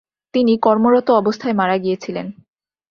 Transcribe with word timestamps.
তিনি 0.33 0.53
কর্মরত 0.57 1.07
অবস্থায় 1.11 1.53
মারা 1.53 1.77
গিয়েছিলেন। 1.77 2.27